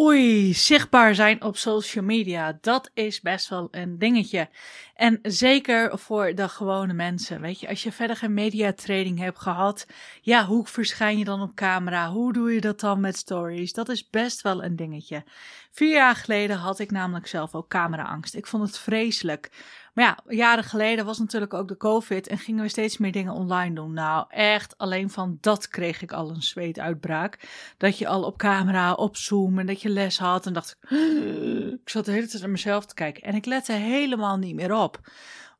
[0.00, 4.48] Oei, zichtbaar zijn op social media, dat is best wel een dingetje.
[4.94, 7.40] En zeker voor de gewone mensen.
[7.40, 9.86] Weet je, als je verder geen mediatraining hebt gehad,
[10.20, 12.10] ja, hoe verschijn je dan op camera?
[12.10, 13.72] Hoe doe je dat dan met stories?
[13.72, 15.24] Dat is best wel een dingetje.
[15.70, 18.34] Vier jaar geleden had ik namelijk zelf ook cameraangst.
[18.34, 19.50] Ik vond het vreselijk.
[19.94, 23.32] Maar ja, jaren geleden was natuurlijk ook de COVID en gingen we steeds meer dingen
[23.32, 23.92] online doen.
[23.92, 27.48] Nou, echt, alleen van dat kreeg ik al een zweetuitbraak.
[27.76, 30.46] Dat je al op camera, op Zoom en dat je les had.
[30.46, 30.90] En dacht ik,
[31.82, 33.22] ik zat de hele tijd naar mezelf te kijken.
[33.22, 35.00] En ik lette helemaal niet meer op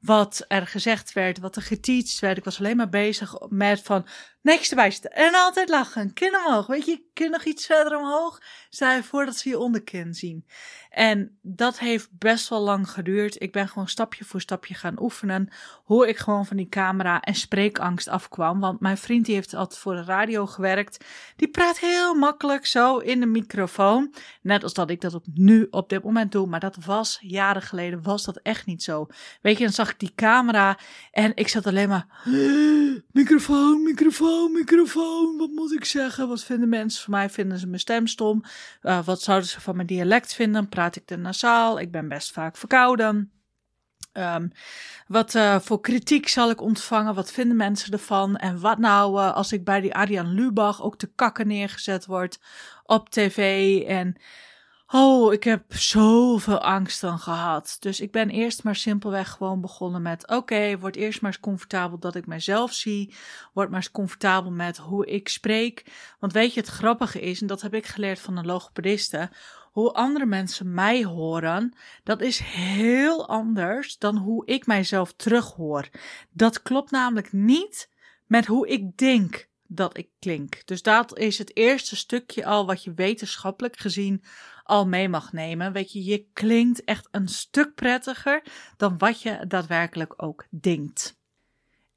[0.01, 2.37] wat er gezegd werd, wat er geteacht werd.
[2.37, 4.07] Ik was alleen maar bezig met van
[4.43, 5.13] niks erbij zitten.
[5.13, 6.67] En altijd lachen, kin omhoog.
[6.67, 8.43] Weet je, kin nog iets verder omhoog.
[8.71, 10.45] Stel je voor dat ze je onderkin zien.
[10.91, 13.43] En dat heeft best wel lang geduurd.
[13.43, 15.49] Ik ben gewoon stapje voor stapje gaan oefenen.
[15.85, 18.61] Hoe ik gewoon van die camera en spreekangst afkwam.
[18.61, 21.05] Want mijn vriend die heeft altijd voor de radio gewerkt.
[21.37, 24.15] Die praat heel makkelijk zo in de microfoon.
[24.43, 26.47] Net als dat ik dat op nu op dit moment doe.
[26.47, 29.07] Maar dat was jaren geleden was dat echt niet zo.
[29.43, 30.79] Weet je, dan zag ik die camera
[31.11, 32.07] en ik zat alleen maar
[33.13, 35.37] microfoon, microfoon, microfoon.
[35.39, 36.29] Wat moet ik zeggen?
[36.29, 37.31] Wat vinden mensen van mij?
[37.31, 38.45] Vinden ze mijn stem stom?
[38.83, 40.69] Uh, wat zouden ze van mijn dialect vinden?
[40.69, 41.81] Praat ik te nasaal?
[41.81, 43.33] Ik ben best vaak verkouden.
[44.13, 44.53] Um,
[45.07, 47.15] wat uh, voor kritiek zal ik ontvangen?
[47.15, 48.37] Wat vinden mensen ervan?
[48.37, 52.41] En wat nou uh, als ik bij die Arjan Lubach ook te kakken neergezet word
[52.85, 53.39] op tv?
[53.87, 54.17] En
[54.93, 57.77] Oh, ik heb zoveel angsten gehad.
[57.81, 61.99] Dus ik ben eerst maar simpelweg gewoon begonnen met: oké, word eerst maar eens comfortabel
[61.99, 63.15] dat ik mezelf zie.
[63.53, 65.85] Word maar eens comfortabel met hoe ik spreek.
[66.19, 69.31] Want weet je, het grappige is, en dat heb ik geleerd van een logopediste,
[69.73, 75.89] hoe andere mensen mij horen, dat is heel anders dan hoe ik mijzelf terughoor.
[76.31, 77.91] Dat klopt namelijk niet
[78.27, 80.63] met hoe ik denk dat ik klink.
[80.65, 84.23] Dus dat is het eerste stukje al wat je wetenschappelijk gezien
[84.71, 85.73] al mee mag nemen.
[85.73, 88.43] Weet je, je klinkt echt een stuk prettiger
[88.77, 91.20] dan wat je daadwerkelijk ook denkt.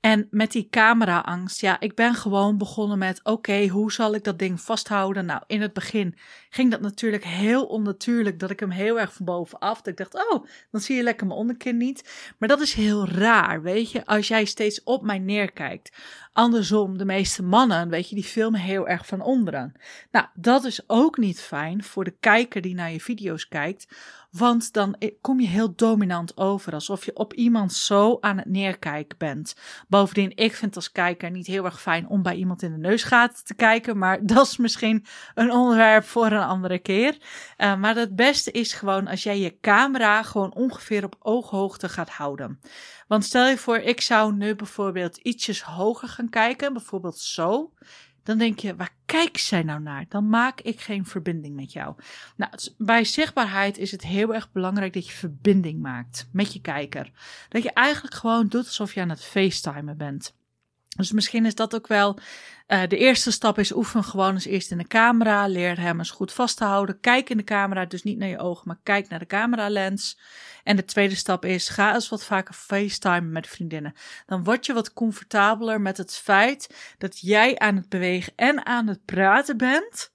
[0.03, 4.39] En met die cameraangst, ja, ik ben gewoon begonnen met: oké, hoe zal ik dat
[4.39, 5.25] ding vasthouden?
[5.25, 6.16] Nou, in het begin
[6.50, 9.78] ging dat natuurlijk heel onnatuurlijk, dat ik hem heel erg van bovenaf.
[9.78, 12.33] Dat ik dacht: oh, dan zie je lekker mijn onderkin niet.
[12.38, 15.91] Maar dat is heel raar, weet je, als jij steeds op mij neerkijkt.
[16.33, 19.73] Andersom, de meeste mannen, weet je, die filmen heel erg van onderen.
[20.11, 23.88] Nou, dat is ook niet fijn voor de kijker die naar je video's kijkt,
[24.33, 29.17] want dan kom je heel dominant over, alsof je op iemand zo aan het neerkijken
[29.17, 29.55] bent.
[29.88, 33.45] Bovendien, ik vind als kijker niet heel erg fijn om bij iemand in de neusgaten
[33.45, 35.05] te kijken, maar dat is misschien
[35.35, 37.17] een onderwerp voor een andere keer.
[37.57, 42.09] Uh, maar het beste is gewoon als jij je camera gewoon ongeveer op ooghoogte gaat
[42.09, 42.59] houden.
[43.07, 47.72] Want stel je voor, ik zou nu bijvoorbeeld ietsjes hoger gaan kijken, bijvoorbeeld zo.
[48.23, 50.06] Dan denk je, waar kijkt zij nou naar?
[50.09, 51.95] Dan maak ik geen verbinding met jou.
[52.35, 57.11] Nou, bij zichtbaarheid is het heel erg belangrijk dat je verbinding maakt met je kijker.
[57.50, 60.35] Dat je eigenlijk gewoon doet alsof je aan het facetimen bent.
[60.95, 62.17] Dus misschien is dat ook wel
[62.67, 65.47] uh, de eerste stap is oefen gewoon eens eerst in de camera.
[65.47, 66.99] Leer hem eens goed vast te houden.
[66.99, 70.19] Kijk in de camera, dus niet naar je ogen, maar kijk naar de cameralens.
[70.63, 73.93] En de tweede stap is, ga eens wat vaker FaceTime met vriendinnen.
[74.25, 78.87] Dan word je wat comfortabeler met het feit dat jij aan het bewegen en aan
[78.87, 80.11] het praten bent.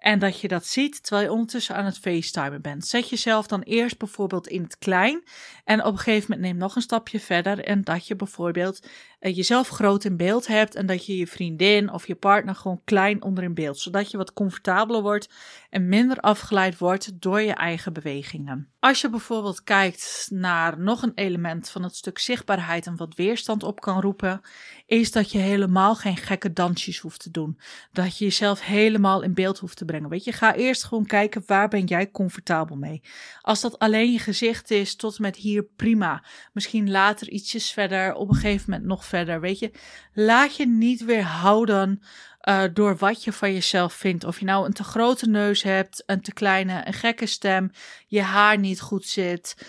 [0.00, 2.86] En dat je dat ziet terwijl je ondertussen aan het facetimen bent.
[2.86, 5.24] Zet jezelf dan eerst bijvoorbeeld in het klein.
[5.64, 7.64] En op een gegeven moment neem nog een stapje verder.
[7.64, 8.86] En dat je bijvoorbeeld
[9.20, 10.74] uh, jezelf groot in beeld hebt.
[10.74, 13.78] En dat je je vriendin of je partner gewoon klein onder in beeld.
[13.78, 15.28] Zodat je wat comfortabeler wordt
[15.70, 18.68] en minder afgeleid wordt door je eigen bewegingen.
[18.80, 23.62] Als je bijvoorbeeld kijkt naar nog een element van het stuk zichtbaarheid en wat weerstand
[23.62, 24.40] op kan roepen,
[24.86, 27.58] is dat je helemaal geen gekke dansjes hoeft te doen.
[27.92, 30.08] Dat je jezelf helemaal in beeld hoeft te brengen.
[30.08, 33.02] Weet je, ga eerst gewoon kijken waar ben jij comfortabel mee.
[33.40, 36.24] Als dat alleen je gezicht is, tot met hier prima.
[36.52, 39.40] Misschien later ietsjes verder, op een gegeven moment nog verder.
[39.40, 39.70] Weet je,
[40.14, 42.02] laat je niet weer houden
[42.48, 44.24] uh, door wat je van jezelf vindt.
[44.24, 47.70] Of je nou een te grote neus hebt, een te kleine, een gekke stem,
[48.06, 49.66] je haar niet goed zit.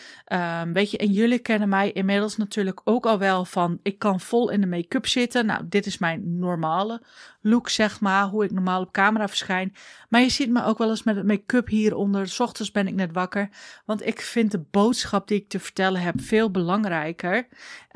[0.62, 4.20] Um, weet je, en jullie kennen mij inmiddels natuurlijk ook al wel van ik kan
[4.20, 5.46] vol in de make-up zitten.
[5.46, 7.02] Nou, dit is mijn normale
[7.42, 9.76] look, zeg maar, hoe ik normaal op camera verschijn.
[10.10, 12.28] Maar je ziet me ook wel eens met het make-up hieronder.
[12.28, 13.50] S ochtends ben ik net wakker,
[13.86, 17.48] want ik vind de boodschap die ik te vertellen heb veel belangrijker.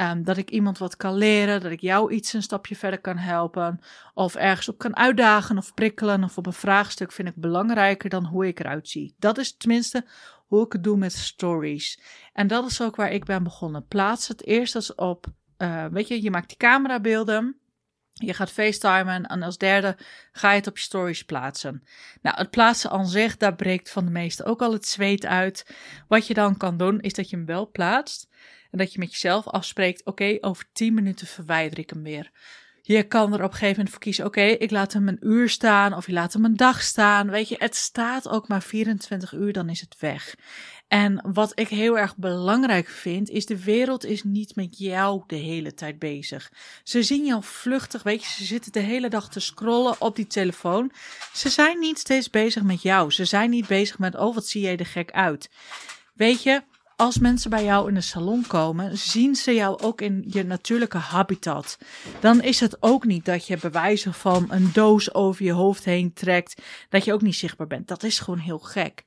[0.01, 3.17] Um, dat ik iemand wat kan leren, dat ik jou iets een stapje verder kan
[3.17, 3.79] helpen,
[4.13, 8.25] of ergens op kan uitdagen of prikkelen, of op een vraagstuk vind ik belangrijker dan
[8.25, 9.15] hoe ik eruit zie.
[9.19, 10.05] Dat is tenminste
[10.47, 12.01] hoe ik het doe met stories.
[12.33, 13.87] En dat is ook waar ik ben begonnen.
[13.87, 15.25] Plaats het eerst eens op,
[15.57, 17.59] uh, weet je, je maakt die camerabeelden.
[18.13, 19.97] Je gaat facetimen en als derde
[20.31, 21.83] ga je het op je stories plaatsen.
[22.21, 25.75] Nou, het plaatsen aan zich, daar breekt van de meesten ook al het zweet uit.
[26.07, 28.29] Wat je dan kan doen, is dat je hem wel plaatst.
[28.71, 32.31] En dat je met jezelf afspreekt, oké, over 10 minuten verwijder ik hem weer.
[32.87, 35.49] Je kan er op een gegeven moment voor kiezen, oké, ik laat hem een uur
[35.49, 37.29] staan of je laat hem een dag staan.
[37.29, 40.35] Weet je, het staat ook maar 24 uur, dan is het weg.
[40.87, 45.35] En wat ik heel erg belangrijk vind, is de wereld is niet met jou de
[45.35, 46.51] hele tijd bezig.
[46.83, 50.27] Ze zien jou vluchtig, weet je, ze zitten de hele dag te scrollen op die
[50.27, 50.91] telefoon.
[51.33, 53.11] Ze zijn niet steeds bezig met jou.
[53.11, 55.49] Ze zijn niet bezig met, oh, wat zie jij er gek uit.
[56.13, 56.61] Weet je,
[56.95, 60.97] als mensen bij jou in de salon komen, zien ze jou ook in je natuurlijke
[60.97, 61.77] habitat.
[62.19, 66.13] Dan is het ook niet dat je bewijzen van een doos over je hoofd heen
[66.13, 67.87] trekt, dat je ook niet zichtbaar bent.
[67.87, 69.03] Dat is gewoon heel gek.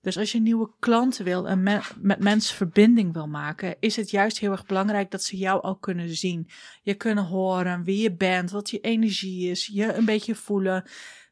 [0.00, 1.62] Dus als je nieuwe klanten wil en
[2.00, 5.76] met mensen verbinding wil maken, is het juist heel erg belangrijk dat ze jou al
[5.76, 6.48] kunnen zien.
[6.82, 10.84] Je kunnen horen wie je bent, wat je energie is, je een beetje voelen.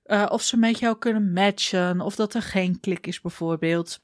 [0.07, 4.01] Uh, of ze met jou kunnen matchen, of dat er geen klik is bijvoorbeeld.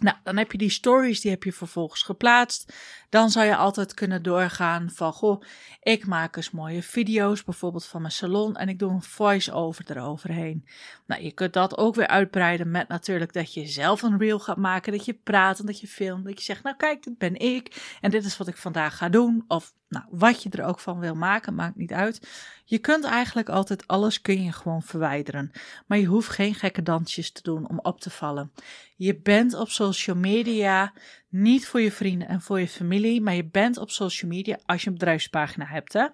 [0.00, 2.72] Nou, dan heb je die stories, die heb je vervolgens geplaatst.
[3.08, 5.42] Dan zou je altijd kunnen doorgaan van, goh,
[5.82, 10.64] ik maak eens mooie video's, bijvoorbeeld van mijn salon, en ik doe een voice-over eroverheen.
[11.06, 14.56] Nou, je kunt dat ook weer uitbreiden met natuurlijk dat je zelf een reel gaat
[14.56, 17.34] maken, dat je praat en dat je filmt, dat je zegt, nou kijk, dit ben
[17.34, 20.80] ik, en dit is wat ik vandaag ga doen, of nou, wat je er ook
[20.80, 22.28] van wil maken, maakt niet uit.
[22.64, 25.50] Je kunt eigenlijk altijd alles kun je gewoon verwijderen.
[25.86, 28.52] Maar je hoeft geen gekke dansjes te doen om op te vallen.
[28.96, 30.92] Je bent op social media
[31.28, 34.82] niet voor je vrienden en voor je familie, maar je bent op social media als
[34.82, 35.92] je een bedrijfspagina hebt.
[35.92, 36.06] Hè?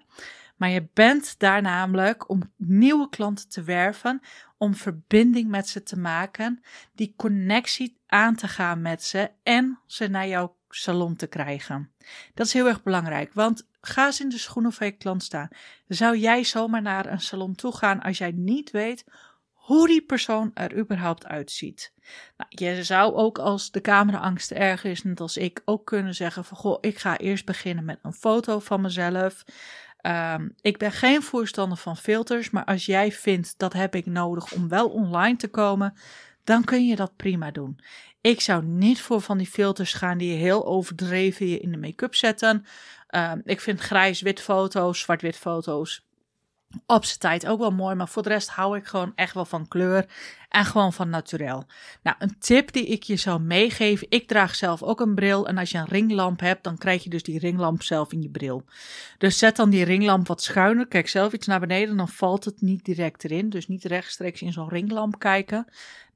[0.55, 4.21] Maar je bent daar namelijk om nieuwe klanten te werven,
[4.57, 6.63] om verbinding met ze te maken,
[6.93, 11.91] die connectie aan te gaan met ze en ze naar jouw salon te krijgen.
[12.33, 15.47] Dat is heel erg belangrijk, want ga eens in de schoenen van je klant staan.
[15.87, 19.05] Zou jij zomaar naar een salon toe gaan als jij niet weet
[19.65, 21.93] hoe die persoon er überhaupt uitziet.
[22.37, 26.45] Nou, je zou ook als de cameraangst erg is, net als ik, ook kunnen zeggen
[26.45, 29.43] van goh, ik ga eerst beginnen met een foto van mezelf.
[30.01, 34.53] Um, ik ben geen voorstander van filters, maar als jij vindt dat heb ik nodig
[34.53, 35.97] om wel online te komen,
[36.43, 37.79] dan kun je dat prima doen.
[38.25, 41.77] Ik zou niet voor van die filters gaan die je heel overdreven je in de
[41.77, 42.65] make-up zetten.
[43.09, 46.05] Um, ik vind grijs-wit foto's, zwart-wit foto's
[46.85, 49.45] op zijn tijd ook wel mooi, maar voor de rest hou ik gewoon echt wel
[49.45, 50.05] van kleur
[50.49, 51.65] en gewoon van naturel.
[52.03, 55.57] Nou, een tip die ik je zou meegeven, ik draag zelf ook een bril en
[55.57, 58.63] als je een ringlamp hebt, dan krijg je dus die ringlamp zelf in je bril.
[59.17, 62.61] Dus zet dan die ringlamp wat schuiner, kijk zelf iets naar beneden, dan valt het
[62.61, 65.67] niet direct erin, dus niet rechtstreeks in zo'n ringlamp kijken.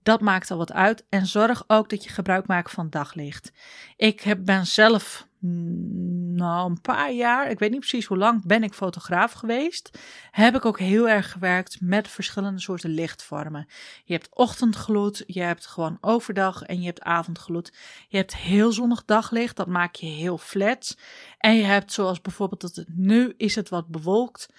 [0.10, 3.52] Dat maakt al wat uit en zorg ook dat je gebruik maakt van daglicht.
[3.98, 8.46] Ik heb, ben zelf Mm, nou, een paar jaar, ik weet niet precies hoe lang,
[8.46, 10.00] ben ik fotograaf geweest.
[10.32, 13.68] Heb ik ook heel erg gewerkt met verschillende soorten lichtvormen.
[14.04, 17.74] Je hebt ochtendgloed, je hebt gewoon overdag en je hebt avondgloed.
[18.08, 20.98] Je hebt heel zonnig daglicht, dat maak je heel flat.
[21.38, 24.50] En je hebt, zoals bijvoorbeeld dat het nu is het wat bewolkt,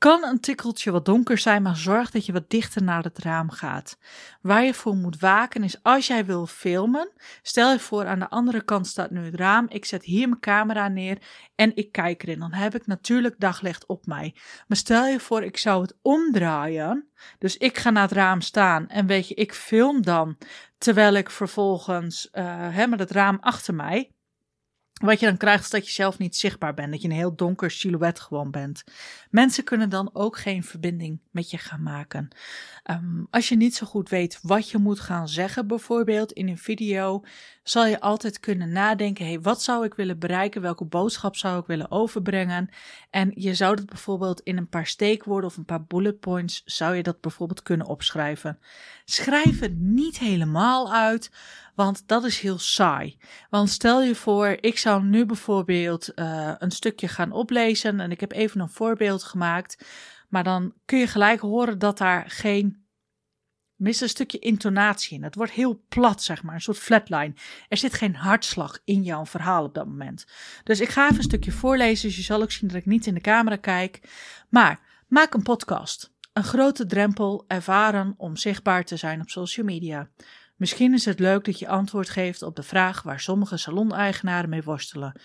[0.00, 3.50] kan een tikkeltje wat donker zijn, maar zorg dat je wat dichter naar het raam
[3.50, 3.98] gaat.
[4.40, 7.12] Waar je voor moet waken is als jij wil filmen.
[7.42, 9.66] Stel je voor, aan de andere kant staat nu het raam.
[9.68, 11.18] Ik zet hier mijn camera neer
[11.54, 12.38] en ik kijk erin.
[12.38, 14.34] Dan heb ik natuurlijk daglicht op mij.
[14.66, 17.08] Maar stel je voor, ik zou het omdraaien.
[17.38, 20.38] Dus ik ga naar het raam staan en weet je, ik film dan.
[20.78, 24.10] Terwijl ik vervolgens uh, met het raam achter mij
[25.00, 27.34] wat je dan krijgt is dat je zelf niet zichtbaar bent, dat je een heel
[27.34, 28.84] donker silhouet gewoon bent.
[29.30, 32.28] Mensen kunnen dan ook geen verbinding met je gaan maken.
[32.90, 36.58] Um, als je niet zo goed weet wat je moet gaan zeggen, bijvoorbeeld in een
[36.58, 37.24] video,
[37.62, 40.62] zal je altijd kunnen nadenken: hey, wat zou ik willen bereiken?
[40.62, 42.70] Welke boodschap zou ik willen overbrengen?
[43.10, 46.94] En je zou dat bijvoorbeeld in een paar steekwoorden of een paar bullet points, zou
[46.94, 48.58] je dat bijvoorbeeld kunnen opschrijven.
[49.04, 51.30] Schrijf het niet helemaal uit,
[51.74, 53.18] want dat is heel saai.
[53.50, 58.20] Want stel je voor, ik zou nu bijvoorbeeld uh, een stukje gaan oplezen en ik
[58.20, 59.84] heb even een voorbeeld gemaakt.
[60.28, 62.80] Maar dan kun je gelijk horen dat daar geen
[63.80, 65.22] mist een stukje intonatie in.
[65.22, 67.34] Het wordt heel plat, zeg maar, een soort flatline.
[67.68, 70.26] Er zit geen hartslag in jouw verhaal op dat moment.
[70.64, 73.06] Dus ik ga even een stukje voorlezen, dus je zal ook zien dat ik niet
[73.06, 74.00] in de camera kijk.
[74.48, 76.12] Maar maak een podcast.
[76.32, 80.08] Een grote drempel ervaren om zichtbaar te zijn op social media.
[80.60, 84.62] Misschien is het leuk dat je antwoord geeft op de vraag waar sommige saloneigenaren mee
[84.62, 85.20] worstelen.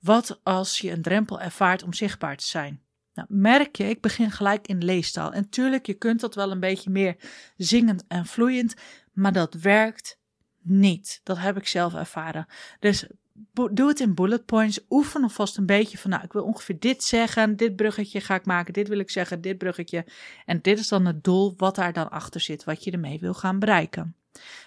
[0.00, 2.80] Wat als je een drempel ervaart om zichtbaar te zijn?
[3.14, 5.32] Nou, merk je, ik begin gelijk in leestaal.
[5.32, 7.16] En tuurlijk, je kunt dat wel een beetje meer
[7.56, 8.74] zingend en vloeiend,
[9.12, 10.18] maar dat werkt
[10.62, 11.20] niet.
[11.22, 12.46] Dat heb ik zelf ervaren.
[12.78, 13.06] Dus
[13.52, 14.80] doe het in bullet points.
[14.88, 17.56] Oefen alvast een beetje van, nou, ik wil ongeveer dit zeggen.
[17.56, 18.72] Dit bruggetje ga ik maken.
[18.72, 19.40] Dit wil ik zeggen.
[19.40, 20.06] Dit bruggetje.
[20.46, 22.64] En dit is dan het doel wat daar dan achter zit.
[22.64, 24.14] Wat je ermee wil gaan bereiken.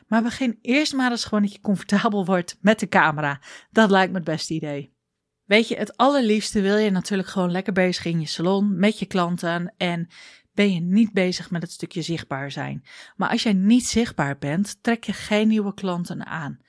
[0.07, 3.41] Maar begin eerst maar eens gewoon dat je comfortabel wordt met de camera.
[3.71, 4.93] Dat lijkt me het beste idee.
[5.43, 9.05] Weet je, het allerliefste wil je natuurlijk gewoon lekker bezig in je salon met je
[9.05, 10.07] klanten en
[10.53, 12.83] ben je niet bezig met het stukje zichtbaar zijn.
[13.15, 16.59] Maar als jij niet zichtbaar bent, trek je geen nieuwe klanten aan.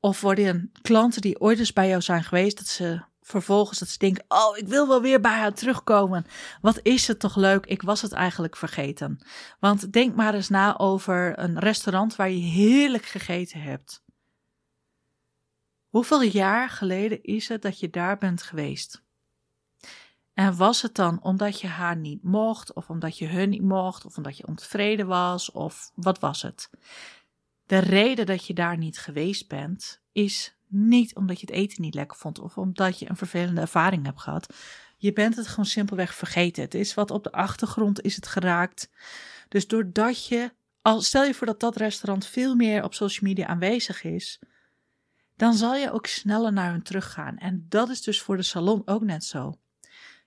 [0.00, 3.98] Of worden klanten die ooit eens bij jou zijn geweest, dat ze vervolgens dat ze
[3.98, 6.26] denken: Oh, ik wil wel weer bij haar terugkomen.
[6.60, 7.66] Wat is het toch leuk?
[7.66, 9.18] Ik was het eigenlijk vergeten.
[9.60, 14.02] Want denk maar eens na over een restaurant waar je heerlijk gegeten hebt.
[15.88, 19.02] Hoeveel jaar geleden is het dat je daar bent geweest?
[20.34, 24.04] En was het dan omdat je haar niet mocht, of omdat je hun niet mocht,
[24.04, 26.70] of omdat je ontevreden was, of wat was het?
[27.66, 31.94] De reden dat je daar niet geweest bent, is niet omdat je het eten niet
[31.94, 34.54] lekker vond, of omdat je een vervelende ervaring hebt gehad.
[34.96, 36.62] Je bent het gewoon simpelweg vergeten.
[36.62, 38.90] Het is wat op de achtergrond is het geraakt.
[39.48, 40.52] Dus doordat je,
[40.82, 44.40] al stel je voor dat dat restaurant veel meer op social media aanwezig is,
[45.36, 47.38] dan zal je ook sneller naar hun teruggaan.
[47.38, 49.58] En dat is dus voor de salon ook net zo.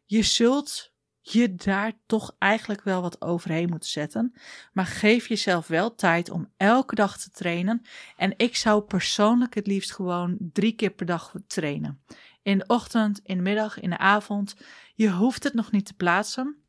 [0.06, 0.94] Je zult
[1.32, 4.34] je daar toch eigenlijk wel wat overheen moeten zetten.
[4.74, 7.82] Maar geef jezelf wel tijd om elke dag te trainen.
[8.16, 12.02] En ik zou persoonlijk het liefst gewoon drie keer per dag trainen.
[12.42, 14.56] In de ochtend, in de middag, in de avond.
[14.96, 16.62] Je hoeft het nog niet te plaatsen.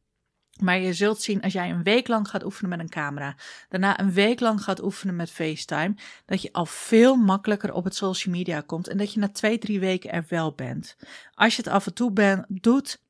[0.61, 3.37] Maar je zult zien als jij een week lang gaat oefenen met een camera,
[3.69, 5.95] daarna een week lang gaat oefenen met FaceTime,
[6.27, 9.59] dat je al veel makkelijker op het social media komt en dat je na twee,
[9.59, 10.97] drie weken er wel bent.
[11.35, 13.07] Als je het af en toe ben, doet,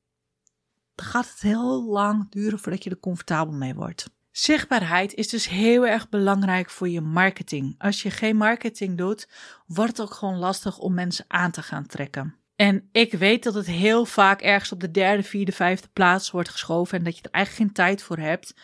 [0.98, 4.10] dan gaat het heel lang duren voordat je er comfortabel mee wordt.
[4.30, 7.74] Zichtbaarheid is dus heel erg belangrijk voor je marketing.
[7.78, 9.28] Als je geen marketing doet,
[9.66, 12.34] wordt het ook gewoon lastig om mensen aan te gaan trekken.
[12.60, 16.48] En ik weet dat het heel vaak ergens op de derde, vierde, vijfde plaats wordt
[16.48, 18.54] geschoven en dat je er eigenlijk geen tijd voor hebt.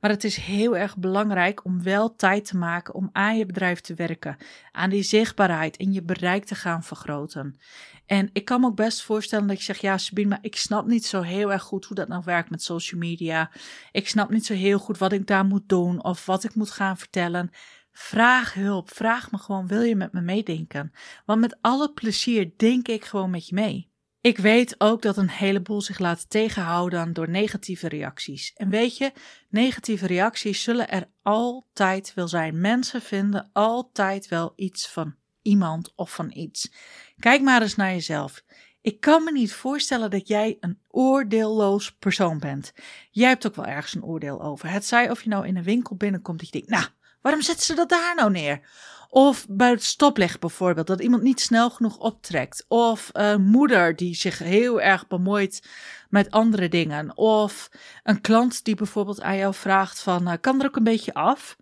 [0.00, 3.80] Maar het is heel erg belangrijk om wel tijd te maken om aan je bedrijf
[3.80, 4.36] te werken,
[4.72, 7.58] aan die zichtbaarheid en je bereik te gaan vergroten.
[8.06, 10.86] En ik kan me ook best voorstellen dat je zegt, ja Sabine, maar ik snap
[10.86, 13.50] niet zo heel erg goed hoe dat nou werkt met social media.
[13.92, 16.70] Ik snap niet zo heel goed wat ik daar moet doen of wat ik moet
[16.70, 17.50] gaan vertellen.
[17.96, 18.94] Vraag hulp.
[18.94, 20.92] Vraag me gewoon: wil je met me meedenken?
[21.24, 23.92] Want met alle plezier denk ik gewoon met je mee.
[24.20, 28.52] Ik weet ook dat een heleboel zich laten tegenhouden door negatieve reacties.
[28.52, 29.12] En weet je,
[29.48, 32.60] negatieve reacties zullen er altijd wel zijn.
[32.60, 36.72] Mensen vinden altijd wel iets van iemand of van iets.
[37.18, 38.44] Kijk maar eens naar jezelf.
[38.80, 42.72] Ik kan me niet voorstellen dat jij een oordeelloos persoon bent.
[43.10, 44.70] Jij hebt ook wel ergens een oordeel over.
[44.70, 46.86] Het zij of je nou in een winkel binnenkomt dat je denkt, nou,
[47.24, 48.60] Waarom zetten ze dat daar nou neer?
[49.08, 52.64] Of bij het stoplicht bijvoorbeeld, dat iemand niet snel genoeg optrekt.
[52.68, 55.68] Of een moeder die zich heel erg bemoeit
[56.08, 57.16] met andere dingen.
[57.16, 57.70] Of
[58.02, 61.56] een klant die bijvoorbeeld aan jou vraagt van, uh, kan er ook een beetje af?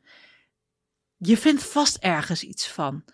[1.17, 3.05] Je vindt vast ergens iets van.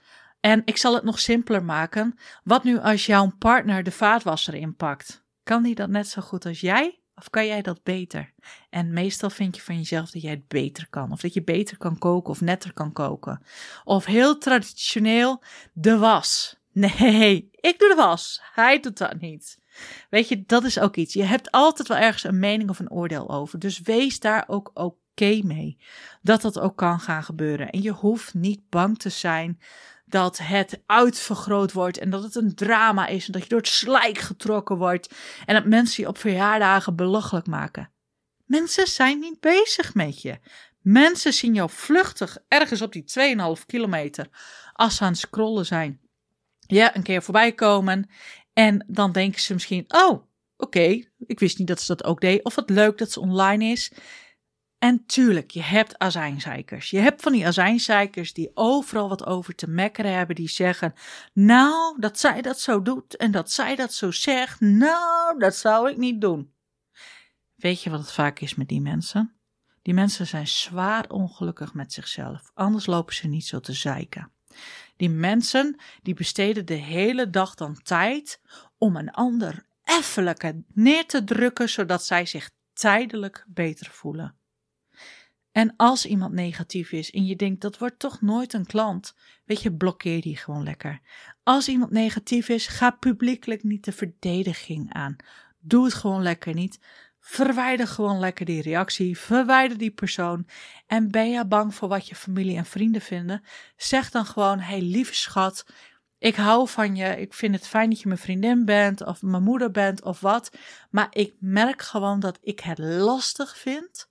[0.40, 2.19] En ik zal het nog simpeler maken.
[2.45, 5.25] Wat nu als jouw partner de vaatwasser inpakt?
[5.43, 7.02] Kan die dat net zo goed als jij?
[7.18, 8.32] Of kan jij dat beter?
[8.70, 11.12] En meestal vind je van jezelf dat jij het beter kan.
[11.12, 13.42] Of dat je beter kan koken of netter kan koken.
[13.84, 16.56] Of heel traditioneel de was.
[16.72, 18.42] Nee, ik doe de was.
[18.54, 19.58] Hij doet dat niet.
[20.10, 21.14] Weet je, dat is ook iets.
[21.14, 23.58] Je hebt altijd wel ergens een mening of een oordeel over.
[23.58, 25.78] Dus wees daar ook oké mee.
[26.22, 27.70] Dat dat ook kan gaan gebeuren.
[27.70, 29.60] En je hoeft niet bang te zijn
[30.09, 33.69] dat het uitvergroot wordt en dat het een drama is en dat je door het
[33.69, 35.15] slijk getrokken wordt
[35.47, 37.91] en dat mensen je op verjaardagen belachelijk maken.
[38.45, 40.38] Mensen zijn niet bezig met je.
[40.81, 43.05] Mensen zien jou vluchtig ergens op die
[43.59, 44.29] 2,5 kilometer
[44.73, 46.00] als ze aan het scrollen zijn.
[46.59, 48.11] Ja, een keer voorbij komen
[48.53, 50.23] en dan denken ze misschien: Oh,
[50.57, 52.45] oké, ik wist niet dat ze dat ook deed.
[52.45, 53.93] Of wat leuk dat ze online is.
[54.78, 56.90] En tuurlijk, je hebt azijnzeikers.
[56.90, 60.37] Je hebt van die azijnzeikers die overal wat over te mekkeren hebben.
[60.37, 60.94] Die zeggen,
[61.32, 64.61] nou, dat zij dat zo doet en dat zij dat zo zegt.
[64.61, 66.52] Nou, dat zou ik niet doen.
[67.54, 69.32] Weet je wat het vaak is met die mensen?
[69.82, 72.50] Die mensen zijn zwaar ongelukkig met zichzelf.
[72.54, 74.32] Anders lopen ze niet zo te zeiken.
[74.97, 78.40] Die mensen die besteden de hele dag dan tijd
[78.78, 84.38] om een ander effelijk neer te drukken, zodat zij zich tijdelijk beter voelen.
[85.59, 89.62] En als iemand negatief is en je denkt dat wordt toch nooit een klant, weet
[89.62, 91.00] je, blokkeer die gewoon lekker.
[91.43, 95.17] Als iemand negatief is, ga publiekelijk niet de verdediging aan.
[95.59, 96.79] Doe het gewoon lekker niet.
[97.21, 99.19] Verwijder gewoon lekker die reactie.
[99.19, 100.47] Verwijder die persoon.
[100.87, 103.43] En ben je bang voor wat je familie en vrienden vinden?
[103.77, 105.67] Zeg dan gewoon: hey, lieve schat,
[106.19, 107.21] Ik hou van je.
[107.21, 110.50] Ik vind het fijn dat je mijn vriendin bent of mijn moeder bent of wat.
[110.91, 114.09] Maar ik merk gewoon dat ik het lastig vind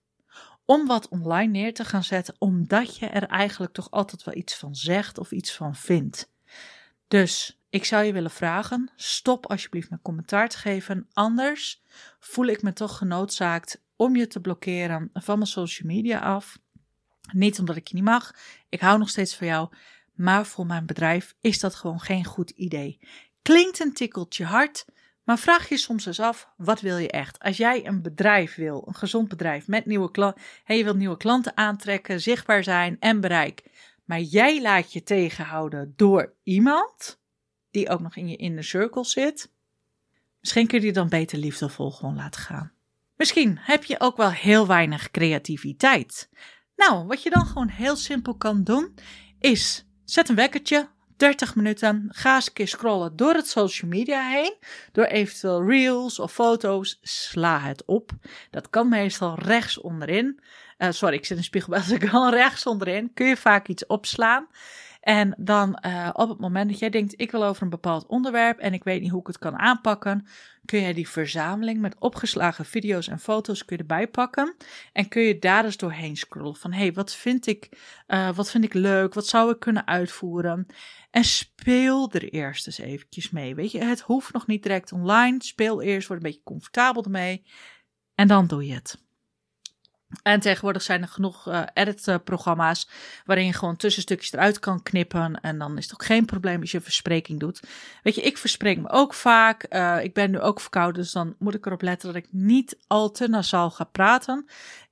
[0.67, 4.55] om wat online neer te gaan zetten, omdat je er eigenlijk toch altijd wel iets
[4.55, 6.31] van zegt of iets van vindt.
[7.07, 11.07] Dus ik zou je willen vragen: stop alsjeblieft met commentaar te geven.
[11.13, 11.83] Anders
[12.19, 16.59] voel ik me toch genoodzaakt om je te blokkeren van mijn social media af.
[17.31, 18.35] Niet omdat ik je niet mag,
[18.69, 19.69] ik hou nog steeds van jou,
[20.13, 22.99] maar voor mijn bedrijf is dat gewoon geen goed idee.
[23.41, 24.85] Klinkt een tikkeltje hard,
[25.27, 27.39] maar vraag je soms eens af, wat wil je echt?
[27.39, 31.57] Als jij een bedrijf wil, een gezond bedrijf met nieuwe klanten, je wilt nieuwe klanten
[31.57, 33.63] aantrekken, zichtbaar zijn en bereik,
[34.05, 37.19] maar jij laat je tegenhouden door iemand
[37.71, 39.51] die ook nog in je inner circle zit,
[40.39, 42.71] misschien kun je dan beter liefdevol gewoon laten gaan.
[43.15, 46.29] Misschien heb je ook wel heel weinig creativiteit.
[46.75, 48.93] Nou, wat je dan gewoon heel simpel kan doen,
[49.39, 54.29] is zet een wekkertje, 30 minuten, ga eens een keer scrollen door het social media
[54.29, 54.55] heen,
[54.91, 58.11] door eventueel reels of foto's, sla het op.
[58.51, 60.39] Dat kan meestal rechts onderin.
[60.77, 63.85] Uh, sorry, ik zit in spiegel, als ik kan rechts onderin, kun je vaak iets
[63.85, 64.47] opslaan.
[65.07, 68.59] En dan uh, op het moment dat jij denkt, ik wil over een bepaald onderwerp
[68.59, 70.27] en ik weet niet hoe ik het kan aanpakken,
[70.65, 74.55] kun je die verzameling met opgeslagen video's en foto's kun je erbij pakken.
[74.93, 77.69] En kun je daar dus doorheen scrollen van, hé, hey, wat vind ik,
[78.07, 80.65] uh, wat vind ik leuk, wat zou ik kunnen uitvoeren?
[81.11, 83.83] En speel er eerst eens eventjes mee, weet je.
[83.83, 87.43] Het hoeft nog niet direct online, speel eerst, word een beetje comfortabel ermee
[88.15, 89.06] en dan doe je het.
[90.23, 92.89] En tegenwoordig zijn er genoeg uh, edit-programma's
[93.25, 95.41] waarin je gewoon tussenstukjes eruit kan knippen.
[95.41, 97.59] En dan is het ook geen probleem als je verspreking doet.
[98.03, 99.65] Weet je, ik verspreek me ook vaak.
[99.69, 102.77] Uh, ik ben nu ook verkouden, dus dan moet ik erop letten dat ik niet
[102.87, 104.45] al te nasaal ga praten.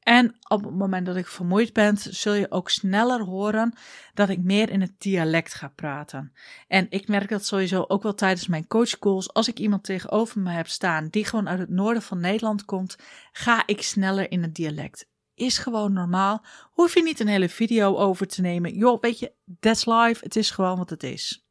[0.06, 3.74] En op het moment dat ik vermoeid ben, zul je ook sneller horen
[4.14, 6.34] dat ik meer in het dialect ga praten.
[6.68, 9.34] En ik merk dat sowieso ook wel tijdens mijn coachcalls.
[9.34, 12.98] Als ik iemand tegenover me heb staan die gewoon uit het noorden van Nederland komt,
[13.32, 15.10] ga ik sneller in het dialect.
[15.36, 16.46] Is gewoon normaal.
[16.72, 18.76] Hoef je niet een hele video over te nemen.
[18.76, 20.24] Joh, weet je, that's life.
[20.24, 21.48] Het is gewoon wat het is.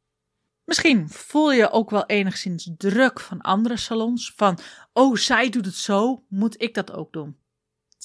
[0.65, 4.33] Misschien voel je ook wel enigszins druk van andere salons.
[4.35, 4.59] Van,
[4.93, 7.43] oh, zij doet het zo, moet ik dat ook doen?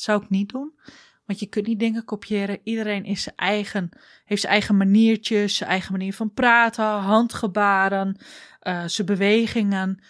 [0.00, 0.78] Zou ik niet doen.
[1.24, 2.60] Want je kunt niet dingen kopiëren.
[2.64, 3.88] Iedereen is zijn eigen,
[4.24, 8.16] heeft zijn eigen maniertjes, zijn eigen manier van praten, handgebaren,
[8.62, 10.02] uh, zijn bewegingen.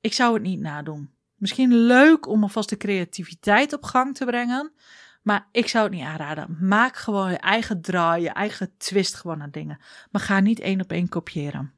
[0.00, 1.10] Ik zou het niet nadoen.
[1.34, 4.72] Misschien leuk om alvast de creativiteit op gang te brengen.
[5.22, 6.56] Maar ik zou het niet aanraden.
[6.60, 9.80] Maak gewoon je eigen draai, je eigen twist gewoon aan dingen.
[10.10, 11.72] Maar ga niet één op één kopiëren.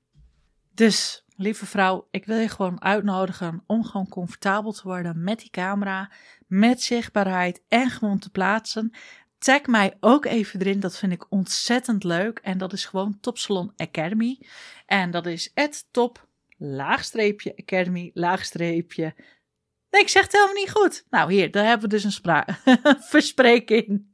[0.74, 5.50] Dus, lieve vrouw, ik wil je gewoon uitnodigen om gewoon comfortabel te worden met die
[5.50, 6.10] camera,
[6.46, 8.92] met zichtbaarheid en gewoon te plaatsen.
[9.38, 12.38] Tag mij ook even erin, dat vind ik ontzettend leuk.
[12.38, 14.40] En dat is gewoon Topsalon Academy.
[14.86, 19.14] En dat is het top, laagstreepje, academy, laagstreepje.
[19.90, 21.04] Nee, ik zeg het helemaal niet goed.
[21.10, 22.44] Nou, hier, daar hebben we dus een
[23.14, 24.12] verspreking.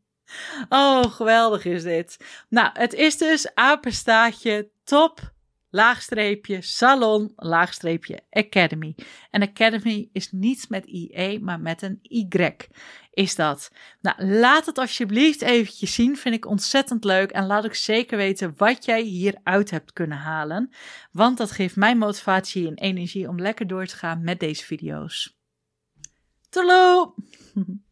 [0.68, 2.16] Oh, geweldig is dit.
[2.48, 5.32] Nou, het is dus apenstaatje top
[5.70, 8.94] laagstreepje salon, laagstreepje academy.
[9.30, 12.26] En academy is niet met IE, maar met een Y
[13.10, 13.70] is dat.
[14.00, 17.30] Nou, laat het alsjeblieft eventjes zien, vind ik ontzettend leuk.
[17.30, 20.70] En laat ik zeker weten wat jij hieruit hebt kunnen halen.
[21.12, 25.38] Want dat geeft mij motivatie en energie om lekker door te gaan met deze video's.
[26.50, 27.14] Hallo!